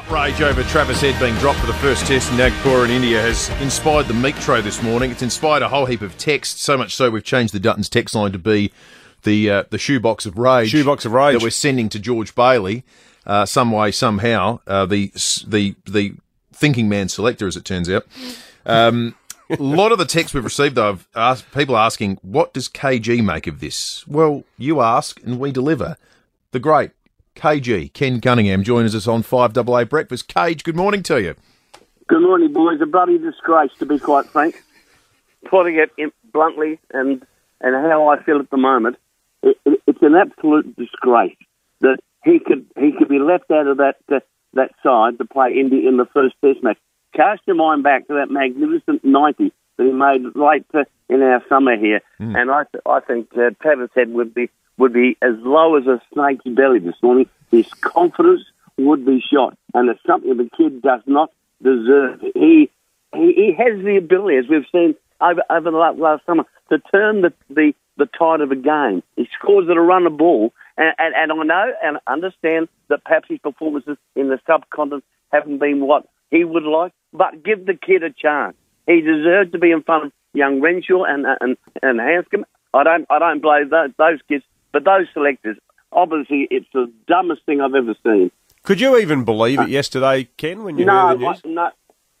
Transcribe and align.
Outrage 0.00 0.40
over 0.40 0.62
Travis 0.62 1.02
Head 1.02 1.18
being 1.20 1.34
dropped 1.36 1.58
for 1.58 1.66
the 1.66 1.74
first 1.74 2.06
test 2.06 2.30
in 2.30 2.38
Nagpur 2.38 2.86
in 2.86 2.90
India 2.90 3.20
has 3.20 3.50
inspired 3.60 4.06
the 4.06 4.14
meat 4.14 4.34
tray 4.36 4.62
this 4.62 4.82
morning. 4.82 5.10
It's 5.10 5.20
inspired 5.20 5.62
a 5.62 5.68
whole 5.68 5.84
heap 5.84 6.00
of 6.00 6.16
text, 6.16 6.62
so 6.62 6.78
much 6.78 6.94
so 6.94 7.10
we've 7.10 7.22
changed 7.22 7.52
the 7.52 7.60
Duttons 7.60 7.90
text 7.90 8.14
line 8.14 8.32
to 8.32 8.38
be 8.38 8.72
the 9.24 9.50
uh, 9.50 9.64
the 9.68 9.76
shoebox 9.76 10.24
of 10.24 10.38
rage. 10.38 10.70
Shoebox 10.70 11.04
of 11.04 11.12
rage. 11.12 11.34
that 11.34 11.42
we're 11.42 11.50
sending 11.50 11.90
to 11.90 11.98
George 11.98 12.34
Bailey, 12.34 12.82
uh, 13.26 13.44
some 13.44 13.72
way, 13.72 13.90
somehow. 13.90 14.60
Uh, 14.66 14.86
the 14.86 15.12
the 15.46 15.74
the 15.86 16.14
thinking 16.50 16.88
man 16.88 17.10
selector, 17.10 17.46
as 17.46 17.56
it 17.56 17.66
turns 17.66 17.90
out. 17.90 18.06
Um, 18.64 19.16
a 19.50 19.56
lot 19.62 19.92
of 19.92 19.98
the 19.98 20.06
texts 20.06 20.32
we've 20.32 20.42
received, 20.44 20.76
though, 20.76 20.92
have 20.92 21.08
asked, 21.14 21.52
people 21.52 21.76
asking, 21.76 22.18
"What 22.22 22.54
does 22.54 22.68
KG 22.68 23.22
make 23.22 23.46
of 23.46 23.60
this?" 23.60 24.06
Well, 24.08 24.44
you 24.56 24.80
ask 24.80 25.20
and 25.22 25.38
we 25.38 25.52
deliver. 25.52 25.98
The 26.52 26.58
great 26.58 26.90
KG 27.34 27.92
Ken 27.92 28.20
Cunningham 28.20 28.62
joins 28.62 28.94
us 28.94 29.06
on 29.06 29.22
Five 29.22 29.52
Double 29.52 29.76
A 29.76 29.86
Breakfast. 29.86 30.28
Cage, 30.28 30.64
good 30.64 30.76
morning 30.76 31.02
to 31.04 31.20
you. 31.20 31.34
Good 32.08 32.22
morning, 32.22 32.52
boys. 32.52 32.80
A 32.80 32.86
bloody 32.86 33.18
disgrace, 33.18 33.70
to 33.78 33.86
be 33.86 33.98
quite 33.98 34.26
frank. 34.26 34.62
Putting 35.48 35.76
it 35.76 36.12
bluntly 36.32 36.78
and 36.92 37.24
and 37.60 37.74
how 37.74 38.08
I 38.08 38.22
feel 38.22 38.38
at 38.40 38.50
the 38.50 38.56
moment, 38.56 38.96
it, 39.42 39.56
it, 39.64 39.80
it's 39.86 40.02
an 40.02 40.14
absolute 40.14 40.76
disgrace 40.76 41.36
that 41.80 41.98
he 42.24 42.38
could 42.38 42.66
he 42.78 42.92
could 42.98 43.08
be 43.08 43.18
left 43.18 43.50
out 43.50 43.66
of 43.66 43.78
that 43.78 43.96
uh, 44.12 44.20
that 44.54 44.72
side 44.82 45.18
to 45.18 45.24
play 45.24 45.54
India 45.58 45.88
in 45.88 45.96
the 45.96 46.06
first 46.12 46.34
Test 46.44 46.62
match. 46.62 46.78
Cast 47.14 47.42
your 47.46 47.56
mind 47.56 47.82
back 47.82 48.06
to 48.08 48.14
that 48.14 48.30
magnificent 48.30 49.04
ninety 49.04 49.52
that 49.78 49.84
he 49.84 49.92
made 49.92 50.22
late 50.34 50.66
uh, 50.74 50.84
in 51.08 51.22
our 51.22 51.42
summer 51.48 51.76
here, 51.76 52.02
and 52.36 52.50
I 52.50 52.64
th- 52.64 52.82
I 52.86 53.00
think 53.00 53.30
uh, 53.36 53.50
Travis 53.62 53.90
Head 53.94 54.10
would 54.10 54.34
be 54.34 54.50
would 54.80 54.92
be 54.92 55.16
as 55.22 55.34
low 55.38 55.76
as 55.76 55.86
a 55.86 56.00
snake's 56.12 56.44
belly 56.44 56.80
this 56.80 57.00
morning. 57.02 57.28
His 57.50 57.68
confidence 57.80 58.42
would 58.76 59.04
be 59.04 59.20
shot, 59.20 59.56
and 59.74 59.88
it's 59.88 60.00
something 60.06 60.36
the 60.36 60.50
kid 60.56 60.82
does 60.82 61.02
not 61.06 61.30
deserve. 61.62 62.20
He 62.34 62.70
he, 63.12 63.32
he 63.34 63.54
has 63.58 63.84
the 63.84 63.96
ability, 63.96 64.36
as 64.36 64.44
we've 64.48 64.66
seen 64.70 64.94
over, 65.20 65.42
over 65.50 65.70
the 65.70 65.76
last, 65.76 65.98
last 65.98 66.26
summer, 66.26 66.44
to 66.70 66.78
turn 66.78 67.22
the, 67.22 67.32
the, 67.48 67.72
the 67.96 68.06
tide 68.06 68.40
of 68.40 68.52
a 68.52 68.56
game. 68.56 69.02
He 69.16 69.28
scores 69.38 69.68
at 69.68 69.76
a 69.76 69.80
run 69.80 70.06
of 70.06 70.16
ball, 70.16 70.52
and, 70.76 70.94
and, 70.98 71.14
and 71.14 71.32
I 71.32 71.44
know 71.44 71.72
and 71.82 71.98
understand 72.06 72.68
that 72.88 73.04
perhaps 73.04 73.26
his 73.28 73.40
performances 73.40 73.96
in 74.14 74.28
the 74.28 74.38
subcontinent 74.46 75.04
haven't 75.32 75.58
been 75.58 75.80
what 75.80 76.06
he 76.30 76.44
would 76.44 76.62
like, 76.62 76.92
but 77.12 77.42
give 77.42 77.66
the 77.66 77.74
kid 77.74 78.02
a 78.04 78.10
chance. 78.10 78.56
He 78.86 79.00
deserves 79.00 79.52
to 79.52 79.58
be 79.58 79.72
in 79.72 79.82
front 79.82 80.06
of 80.06 80.12
young 80.32 80.60
Renshaw 80.60 81.04
and 81.04 81.26
and 81.40 81.56
and 81.82 81.98
Handscomb. 81.98 82.44
I 82.72 82.84
don't 82.84 83.06
I 83.10 83.18
don't 83.18 83.42
blame 83.42 83.68
those, 83.68 83.90
those 83.98 84.20
kids, 84.28 84.44
but 84.72 84.84
those 84.84 85.06
selectors. 85.12 85.56
Obviously, 85.92 86.46
it's 86.50 86.66
the 86.72 86.90
dumbest 87.08 87.44
thing 87.46 87.60
I've 87.60 87.74
ever 87.74 87.94
seen. 88.04 88.30
Could 88.62 88.80
you 88.80 88.96
even 88.98 89.24
believe 89.24 89.58
it 89.58 89.64
uh, 89.64 89.66
yesterday, 89.66 90.28
Ken, 90.36 90.62
when 90.62 90.78
you 90.78 90.84
No, 90.84 91.08
heard 91.08 91.20
the 91.20 91.26
I, 91.26 91.34
no, 91.44 91.70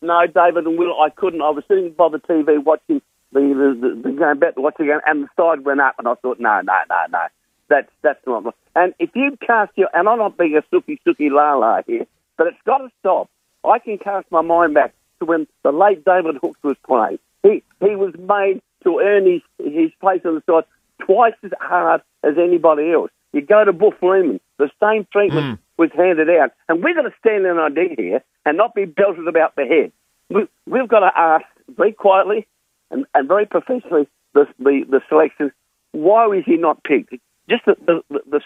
no, 0.00 0.26
David 0.26 0.66
and 0.66 0.78
Will, 0.78 0.98
I 1.00 1.10
couldn't. 1.10 1.42
I 1.42 1.50
was 1.50 1.64
sitting 1.68 1.90
by 1.92 2.08
the 2.08 2.18
TV 2.18 2.62
watching 2.62 3.02
the 3.32 3.40
the, 3.40 3.88
the, 3.88 4.02
the 4.02 4.16
game, 4.16 4.38
bet 4.38 4.56
watching 4.56 4.86
the 4.86 4.92
game, 4.92 5.00
and 5.04 5.24
the 5.24 5.28
side 5.36 5.64
went 5.64 5.80
up, 5.80 5.96
and 5.98 6.08
I 6.08 6.14
thought, 6.14 6.40
no, 6.40 6.60
no, 6.62 6.72
no, 6.88 6.96
no, 7.10 7.24
that's 7.68 7.90
that's 8.02 8.26
not. 8.26 8.54
And 8.74 8.94
if 8.98 9.10
you 9.14 9.36
cast 9.44 9.72
your, 9.76 9.88
and 9.92 10.08
I'm 10.08 10.18
not 10.18 10.38
being 10.38 10.56
a 10.56 10.62
suki 10.74 10.98
suki 11.06 11.30
la 11.30 11.54
la 11.54 11.82
here, 11.86 12.06
but 12.36 12.46
it's 12.46 12.62
got 12.64 12.78
to 12.78 12.88
stop. 13.00 13.28
I 13.64 13.80
can 13.80 13.98
cast 13.98 14.30
my 14.30 14.40
mind 14.40 14.74
back 14.74 14.94
to 15.18 15.26
when 15.26 15.46
the 15.64 15.72
late 15.72 16.04
David 16.04 16.36
Hookes 16.40 16.62
was 16.62 16.76
playing. 16.86 17.18
He 17.42 17.62
he 17.80 17.96
was 17.96 18.14
made 18.16 18.62
to 18.84 19.00
earn 19.00 19.26
his 19.26 19.42
his 19.58 19.90
place 20.00 20.22
on 20.24 20.36
the 20.36 20.42
side 20.46 20.64
twice 21.08 21.34
as 21.44 21.52
hard 21.60 22.02
as 22.22 22.34
anybody 22.38 22.92
else. 22.92 23.10
You 23.32 23.42
go 23.42 23.64
to 23.64 23.72
Boof 23.72 23.94
Lehmann, 24.02 24.40
the 24.58 24.70
same 24.82 25.06
treatment 25.12 25.58
hmm. 25.58 25.82
was 25.82 25.90
handed 25.94 26.30
out, 26.30 26.52
and 26.68 26.82
we're 26.82 26.94
going 26.94 27.10
to 27.10 27.16
stand 27.18 27.46
in 27.46 27.58
idea 27.58 27.94
here 27.96 28.24
and 28.44 28.56
not 28.56 28.74
be 28.74 28.84
belted 28.84 29.28
about 29.28 29.54
the 29.56 29.64
head. 29.64 29.92
We, 30.30 30.46
we've 30.66 30.88
got 30.88 31.00
to 31.00 31.10
ask 31.14 31.44
very 31.76 31.92
quietly 31.92 32.46
and, 32.90 33.04
and 33.14 33.28
very 33.28 33.46
professionally 33.46 34.08
the, 34.34 34.46
the 34.58 34.84
the 34.88 35.00
selection 35.08 35.52
why 35.92 36.26
was 36.26 36.44
he 36.44 36.56
not 36.56 36.82
picked? 36.84 37.14
Just 37.48 37.64
the 37.64 37.76
the, 37.86 38.02
the, 38.10 38.20
the. 38.30 38.40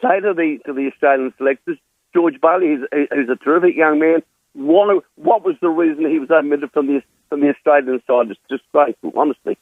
Say 0.00 0.20
to 0.20 0.34
the 0.34 0.58
to 0.66 0.72
the 0.72 0.90
Australian 0.92 1.34
selectors, 1.38 1.78
George 2.14 2.40
Bailey, 2.40 2.76
who's, 2.76 3.08
who's 3.10 3.28
a 3.28 3.36
terrific 3.36 3.76
young 3.76 3.98
man. 3.98 4.22
What, 4.54 5.04
what 5.16 5.44
was 5.44 5.56
the 5.60 5.68
reason 5.68 6.08
he 6.10 6.18
was 6.18 6.30
omitted 6.30 6.70
from 6.72 6.86
the 6.86 7.02
from 7.28 7.40
the 7.40 7.48
Australian 7.48 8.00
side? 8.06 8.30
It's 8.30 8.40
disgraceful, 8.48 9.12
honestly. 9.16 9.58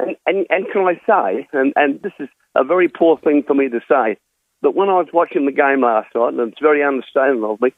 And, 0.00 0.16
and, 0.26 0.46
and 0.50 0.66
can 0.72 0.82
I 0.82 0.94
say, 1.06 1.48
and, 1.52 1.72
and 1.76 2.02
this 2.02 2.12
is 2.18 2.28
a 2.54 2.64
very 2.64 2.88
poor 2.88 3.18
thing 3.18 3.42
for 3.46 3.54
me 3.54 3.68
to 3.68 3.80
say, 3.88 4.16
that 4.62 4.70
when 4.70 4.88
I 4.88 4.94
was 4.94 5.08
watching 5.12 5.46
the 5.46 5.52
game 5.52 5.82
last 5.82 6.14
night, 6.14 6.34
and 6.34 6.52
it's 6.52 6.60
very 6.60 6.82
understanding 6.82 7.42
of 7.44 7.60
me, 7.60 7.72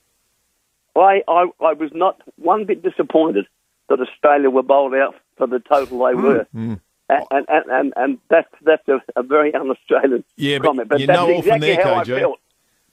I, 0.97 1.23
I, 1.27 1.47
I 1.61 1.73
was 1.73 1.91
not 1.95 2.21
one 2.37 2.67
bit 2.67 2.83
disappointed 2.83 3.47
that 3.89 4.01
Australia 4.01 4.51
were 4.51 4.63
bowled 4.63 4.95
out 4.95 5.15
for 5.37 5.47
the 5.47 5.59
total 5.61 5.99
they 5.99 6.13
mm. 6.13 6.23
were. 6.23 6.47
Mm. 6.55 6.81
And, 7.09 7.25
and, 7.31 7.47
and, 7.49 7.71
and, 7.71 7.93
and 7.97 8.19
that's, 8.29 8.53
that's 8.63 8.87
a, 8.89 9.01
a 9.17 9.23
very 9.23 9.55
un-Australian 9.55 10.25
Yeah, 10.37 10.59
but 10.59 10.67
comment. 10.67 10.89
But 10.89 11.01
you 11.01 11.07
that's 11.07 11.17
know 11.17 11.35
all 11.35 11.43
from 11.43 11.63
exactly 11.63 11.77
there, 11.77 11.85
how 11.85 11.95
I 11.95 12.05
KJ. 12.05 12.21
felt. 12.21 12.39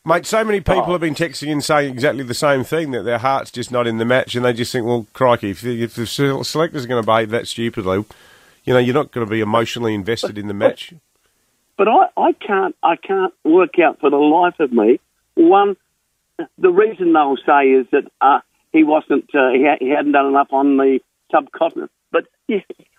Mate, 0.05 0.25
so 0.25 0.43
many 0.43 0.59
people 0.61 0.83
Oh. 0.87 0.91
have 0.93 1.01
been 1.01 1.15
texting 1.15 1.47
in 1.47 1.61
saying 1.61 1.91
exactly 1.91 2.23
the 2.23 2.33
same 2.33 2.63
thing 2.63 2.91
that 2.91 3.03
their 3.03 3.17
heart's 3.17 3.51
just 3.51 3.71
not 3.71 3.85
in 3.85 3.97
the 3.97 4.05
match, 4.05 4.33
and 4.33 4.45
they 4.45 4.53
just 4.53 4.71
think, 4.71 4.85
well, 4.85 5.07
crikey, 5.13 5.51
if, 5.51 5.63
if 5.63 5.93
the 5.95 6.07
selectors 6.07 6.85
are 6.85 6.87
going 6.87 7.01
to 7.01 7.05
behave 7.05 7.29
that 7.31 7.47
stupidly, 7.47 8.05
you 8.69 8.75
know, 8.75 8.79
you're 8.79 8.93
not 8.93 9.11
going 9.11 9.25
to 9.25 9.31
be 9.31 9.39
emotionally 9.41 9.95
invested 9.95 10.37
in 10.37 10.47
the 10.47 10.53
match. 10.53 10.93
But 11.75 11.87
I, 11.87 12.09
I 12.15 12.33
can't 12.33 12.75
I 12.83 12.97
can't 12.97 13.33
work 13.43 13.79
out 13.79 13.99
for 13.99 14.11
the 14.11 14.17
life 14.17 14.59
of 14.59 14.71
me 14.71 14.99
one 15.33 15.75
the 16.59 16.69
reason 16.69 17.13
they'll 17.13 17.37
say 17.37 17.69
is 17.69 17.87
that 17.91 18.03
uh, 18.21 18.41
he 18.71 18.83
wasn't 18.83 19.25
uh, 19.33 19.49
he, 19.53 19.65
ha- 19.65 19.77
he 19.79 19.89
hadn't 19.89 20.11
done 20.11 20.27
enough 20.27 20.49
on 20.51 20.77
the 20.77 20.99
subcontinent. 21.31 21.89
But 22.11 22.27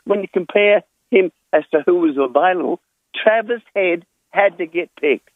when 0.04 0.22
you 0.22 0.28
compare 0.32 0.82
him 1.12 1.30
as 1.53 1.62
to 1.70 1.84
who 1.86 2.00
was 2.00 2.16
available, 2.19 2.80
Travis 3.14 3.62
Head 3.72 4.04
had 4.30 4.59
to 4.59 4.66
get 4.66 4.91
picked. 5.00 5.28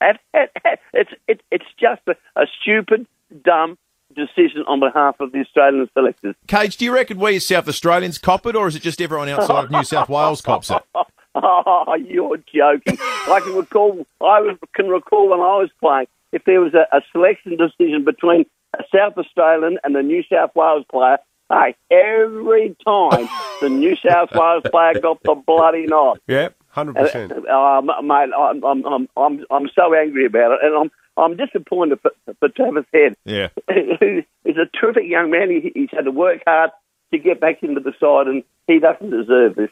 It's 0.00 1.10
it, 1.28 1.42
it's 1.50 1.66
just 1.78 2.00
a, 2.06 2.16
a 2.34 2.46
stupid, 2.62 3.06
dumb 3.44 3.76
decision 4.14 4.64
on 4.66 4.80
behalf 4.80 5.16
of 5.20 5.32
the 5.32 5.40
Australian 5.40 5.88
selectors. 5.94 6.34
Cage, 6.46 6.76
do 6.76 6.84
you 6.84 6.94
reckon 6.94 7.18
we 7.18 7.36
as 7.36 7.46
South 7.46 7.68
Australians 7.68 8.18
cop 8.18 8.46
it, 8.46 8.56
or 8.56 8.66
is 8.68 8.76
it 8.76 8.82
just 8.82 9.00
everyone 9.00 9.28
outside 9.28 9.64
of 9.64 9.70
New 9.70 9.84
South 9.84 10.08
Wales 10.08 10.40
cops 10.40 10.70
it? 10.70 10.82
Oh, 11.34 11.94
you're 11.94 12.36
joking. 12.36 12.98
I 13.00 13.40
can 13.42 13.54
recall. 13.54 14.06
I 14.20 14.54
can 14.74 14.88
recall 14.88 15.30
when 15.30 15.40
I 15.40 15.56
was 15.56 15.70
playing. 15.80 16.06
If 16.30 16.44
there 16.44 16.60
was 16.60 16.74
a, 16.74 16.86
a 16.94 17.00
selection 17.10 17.56
decision 17.56 18.04
between 18.04 18.44
a 18.78 18.82
South 18.94 19.16
Australian 19.16 19.78
and 19.82 19.96
a 19.96 20.02
New 20.02 20.22
South 20.30 20.54
Wales 20.54 20.84
player, 20.90 21.16
hey, 21.52 21.76
every 21.90 22.76
time 22.84 23.28
the 23.60 23.68
New 23.68 23.96
South 23.96 24.30
Wales 24.32 24.64
player 24.70 25.00
got 25.00 25.22
the 25.22 25.34
bloody 25.34 25.86
nod. 25.86 26.20
Yeah, 26.26 26.48
100%. 26.74 27.48
Uh, 27.48 28.02
mate, 28.02 28.30
I'm, 28.36 28.64
I'm, 28.64 28.84
I'm, 28.84 29.08
I'm, 29.16 29.44
I'm 29.50 29.70
so 29.74 29.94
angry 29.94 30.26
about 30.26 30.52
it, 30.52 30.58
and 30.62 30.74
I'm, 30.74 30.90
I'm 31.16 31.36
disappointed 31.36 32.00
for, 32.00 32.12
for 32.40 32.48
Travis 32.48 32.86
Head. 32.92 33.16
Yeah. 33.24 33.48
He's 33.68 34.56
a 34.56 34.66
terrific 34.78 35.04
young 35.06 35.30
man. 35.30 35.50
He, 35.50 35.72
he's 35.74 35.90
had 35.92 36.06
to 36.06 36.10
work 36.10 36.42
hard 36.46 36.70
to 37.12 37.18
get 37.18 37.40
back 37.40 37.62
into 37.62 37.80
the 37.80 37.92
side, 38.00 38.26
and 38.26 38.42
he 38.66 38.78
doesn't 38.78 39.10
deserve 39.10 39.54
this. 39.54 39.70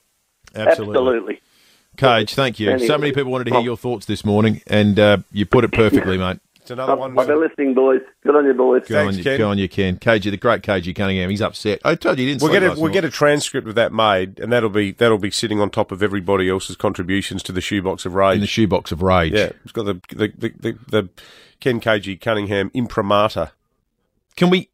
Absolutely. 0.54 0.96
Absolutely. 0.96 1.40
Cage, 1.96 2.34
thank 2.34 2.60
you. 2.60 2.78
So 2.78 2.96
many 2.98 3.12
people 3.12 3.32
wanted 3.32 3.44
to 3.44 3.52
hear 3.52 3.60
your 3.60 3.76
thoughts 3.76 4.06
this 4.06 4.24
morning, 4.24 4.62
and 4.66 4.98
uh, 4.98 5.18
you 5.32 5.44
put 5.44 5.64
it 5.64 5.72
perfectly, 5.72 6.16
mate. 6.18 6.38
It's 6.70 6.74
another 6.78 6.92
I've, 6.92 6.98
one. 7.00 7.18
I've 7.18 7.26
been 7.26 7.40
listening, 7.40 7.74
boys. 7.74 8.00
Good 8.22 8.36
on 8.36 8.44
you, 8.46 8.54
boys. 8.54 8.82
Good 8.86 8.94
Thanks, 8.94 9.14
on 9.14 9.18
you, 9.18 9.24
Ken. 9.24 9.36
good 9.38 9.44
on 9.44 9.58
you, 9.58 9.68
Ken. 9.68 9.96
KG, 9.98 10.30
the 10.30 10.36
great 10.36 10.62
KG 10.62 10.94
Cunningham, 10.94 11.28
he's 11.28 11.42
upset. 11.42 11.80
I 11.84 11.96
told 11.96 12.16
you 12.20 12.26
he 12.26 12.30
didn't 12.32 12.42
We'll 12.42 12.52
get 12.52 12.62
a, 12.62 12.68
last 12.68 12.78
we'll 12.78 12.86
night. 12.90 12.94
get 12.94 13.04
a 13.04 13.10
transcript 13.10 13.66
of 13.66 13.74
that 13.74 13.92
made, 13.92 14.38
and 14.38 14.52
that'll 14.52 14.70
be 14.70 14.92
that'll 14.92 15.18
be 15.18 15.32
sitting 15.32 15.60
on 15.60 15.68
top 15.70 15.90
of 15.90 16.00
everybody 16.00 16.48
else's 16.48 16.76
contributions 16.76 17.42
to 17.42 17.52
the 17.52 17.60
shoebox 17.60 18.06
of 18.06 18.14
rage. 18.14 18.36
in 18.36 18.40
the 18.40 18.46
shoebox 18.46 18.92
of 18.92 19.02
rage. 19.02 19.32
yeah, 19.32 19.50
it's 19.64 19.72
got 19.72 19.86
the 19.86 20.00
the, 20.10 20.28
the, 20.38 20.48
the, 20.60 20.78
the 20.88 21.08
Ken 21.58 21.80
KG 21.80 22.20
Cunningham 22.20 22.70
imprimatur. 22.72 23.50
Can 24.36 24.48
we 24.48 24.70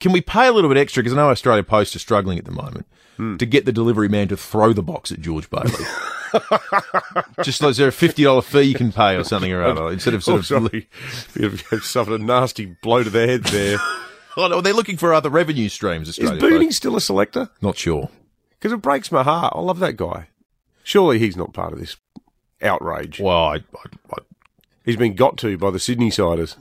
can 0.00 0.12
we 0.12 0.22
pay 0.22 0.46
a 0.46 0.52
little 0.52 0.70
bit 0.70 0.78
extra 0.78 1.02
because 1.02 1.12
I 1.12 1.16
know 1.16 1.28
Australia 1.28 1.62
Post 1.62 1.94
are 1.94 1.98
struggling 2.00 2.38
at 2.38 2.46
the 2.46 2.52
moment 2.52 2.86
Hmm. 3.18 3.36
to 3.36 3.44
get 3.44 3.66
the 3.66 3.72
delivery 3.72 4.08
man 4.08 4.28
to 4.28 4.36
throw 4.38 4.72
the 4.72 4.82
box 4.82 5.12
at 5.12 5.20
George 5.20 5.50
Bailey. 5.50 5.70
Just 7.42 7.62
like, 7.62 7.70
is 7.70 7.76
there 7.78 7.88
a 7.88 7.92
fifty 7.92 8.24
dollar 8.24 8.42
fee 8.42 8.62
you 8.62 8.74
can 8.74 8.92
pay 8.92 9.16
or 9.16 9.24
something 9.24 9.52
or 9.52 9.62
other 9.62 9.90
instead 9.90 10.14
of 10.14 10.20
Oh, 10.20 10.40
sort 10.40 10.40
of. 10.40 10.46
sorry, 10.46 10.88
you've 11.34 11.60
suffered 11.84 12.20
a 12.20 12.24
nasty 12.24 12.76
blow 12.82 13.02
to 13.02 13.10
the 13.10 13.26
head 13.26 13.44
there. 13.44 13.78
Oh, 14.36 14.46
no, 14.46 14.60
they're 14.60 14.72
looking 14.72 14.96
for 14.96 15.12
other 15.12 15.28
revenue 15.28 15.68
streams. 15.68 16.08
Is 16.08 16.16
Australia 16.16 16.40
Booney 16.40 16.66
Post. 16.66 16.76
still 16.76 16.94
a 16.96 17.00
selector? 17.00 17.50
Not 17.60 17.76
sure. 17.76 18.10
Because 18.50 18.72
it 18.72 18.76
breaks 18.80 19.10
my 19.10 19.24
heart. 19.24 19.54
I 19.56 19.60
love 19.60 19.80
that 19.80 19.96
guy. 19.96 20.28
Surely 20.84 21.18
he's 21.18 21.36
not 21.36 21.52
part 21.52 21.72
of 21.72 21.80
this 21.80 21.96
outrage. 22.62 23.18
Well, 23.20 23.36
I, 23.36 23.54
I, 23.56 24.18
He's 24.84 24.94
been 24.96 25.16
got 25.16 25.36
to 25.38 25.58
by 25.58 25.70
the 25.72 25.80
Sydney 25.80 26.10
siders. 26.12 26.56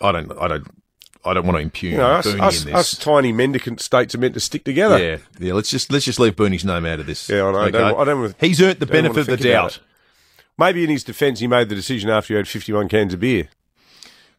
I 0.00 0.12
don't, 0.12 0.30
I 0.40 0.46
don't, 0.46 0.79
I 1.24 1.34
don't 1.34 1.44
want 1.46 1.56
to 1.56 1.62
impugn 1.62 1.90
You 1.92 1.96
know, 1.98 2.06
us, 2.12 2.26
us, 2.26 2.64
in 2.64 2.74
us 2.74 2.96
tiny 2.96 3.32
mendicant 3.32 3.80
states 3.80 4.14
are 4.14 4.18
meant 4.18 4.34
to 4.34 4.40
stick 4.40 4.64
together. 4.64 4.98
yeah, 4.98 5.18
yeah. 5.38 5.52
Let's 5.52 5.70
just 5.70 5.92
let's 5.92 6.04
just 6.04 6.18
leave 6.18 6.34
Booney's 6.36 6.64
name 6.64 6.86
out 6.86 6.98
of 7.00 7.06
this. 7.06 7.28
Yeah, 7.28 7.46
I 7.46 7.52
know. 7.52 7.58
I 7.60 7.70
don't- 7.70 8.00
I 8.00 8.04
don't 8.04 8.34
He's 8.40 8.60
earned 8.62 8.78
the 8.80 8.86
benefit 8.86 9.18
of 9.18 9.26
the 9.26 9.36
doubt. 9.36 9.80
Maybe 10.58 10.84
in 10.84 10.90
his 10.90 11.04
defence, 11.04 11.40
he 11.40 11.46
made 11.46 11.68
the 11.68 11.74
decision 11.74 12.10
after 12.10 12.34
he 12.34 12.36
had 12.36 12.46
51 12.48 12.88
cans 12.88 13.14
of 13.14 13.20
beer. 13.20 13.48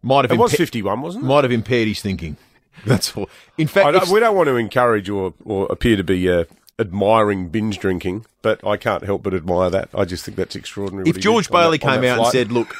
might 0.04 0.26
have 0.26 0.32
It 0.32 0.38
was 0.38 0.54
51, 0.54 1.02
wasn't 1.02 1.24
it? 1.24 1.28
might 1.28 1.44
have 1.44 1.52
impaired 1.52 1.88
his 1.88 2.02
thinking. 2.02 2.38
That's 2.86 3.16
all. 3.18 3.28
In 3.58 3.68
fact, 3.68 3.88
I 3.88 3.92
don't, 3.92 4.10
we 4.10 4.20
don't 4.20 4.36
want 4.36 4.48
to 4.48 4.56
encourage 4.56 5.10
or, 5.10 5.34
or 5.46 5.66
appear 5.72 5.98
to 5.98 6.04
be 6.04 6.30
uh, 6.30 6.46
admiring 6.80 7.50
binge 7.50 7.78
drinking, 7.80 8.26
but 8.42 8.66
I 8.66 8.78
can't 8.78 9.04
help 9.04 9.24
but 9.24 9.34
admire 9.34 9.70
that. 9.70 9.90
I 9.94 10.06
just 10.06 10.24
think 10.26 10.38
that's 10.38 10.56
extraordinary. 10.56 11.10
if 11.10 11.20
George 11.20 11.50
Bailey 11.50 11.78
came 11.78 12.04
out 12.04 12.20
and 12.20 12.28
said, 12.28 12.52
"Look, 12.52 12.74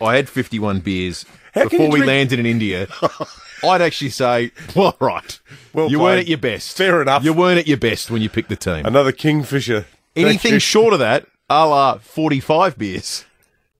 I 0.00 0.16
had 0.16 0.28
51 0.28 0.80
beers 0.80 1.24
How 1.54 1.64
before 1.68 1.86
we 1.90 1.98
drink- 2.00 2.06
landed 2.06 2.38
in 2.38 2.46
India," 2.46 2.86
I'd 3.64 3.82
actually 3.82 4.10
say, 4.10 4.52
"Well, 4.74 4.96
right, 5.00 5.38
Well 5.72 5.90
you 5.90 5.98
played. 5.98 6.04
weren't 6.04 6.20
at 6.20 6.28
your 6.28 6.38
best. 6.38 6.76
Fair 6.76 7.02
enough. 7.02 7.24
You 7.24 7.32
weren't 7.32 7.58
at 7.58 7.66
your 7.68 7.76
best 7.78 8.10
when 8.10 8.22
you 8.22 8.28
picked 8.28 8.48
the 8.48 8.56
team. 8.56 8.86
another 8.86 9.12
Kingfisher. 9.12 9.86
Anything 10.16 10.54
you. 10.54 10.58
short 10.60 10.92
of 10.92 10.98
that, 11.00 11.26
a 11.48 11.66
la 11.66 11.98
45 11.98 12.76
beers, 12.78 13.24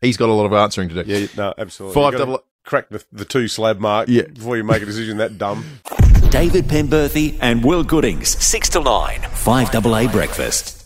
he's 0.01 0.17
got 0.17 0.29
a 0.29 0.33
lot 0.33 0.47
of 0.47 0.53
answering 0.53 0.89
to 0.91 1.03
do." 1.05 1.11
Yeah, 1.11 1.27
no, 1.37 1.55
absolutely. 1.59 1.95
Five 1.95 2.13
You've 2.13 2.19
gotta 2.21 2.31
double- 2.33 2.45
Crack 2.63 2.91
the, 2.91 3.03
the 3.11 3.25
two 3.25 3.49
slab 3.49 3.81
mark 3.81 4.09
Yeah. 4.09 4.25
before 4.33 4.57
you 4.57 4.63
make 4.63 4.83
a 4.83 4.87
decision 4.87 5.17
that 5.17 5.39
dumb. 5.39 5.65
David 6.29 6.67
Penberthy 6.67 7.37
and 7.41 7.65
Will 7.65 7.83
Goodings, 7.83 8.29
6 8.45 8.69
to 8.69 8.81
9, 8.83 9.21
5AA 9.23 10.13
Breakfast. 10.13 10.80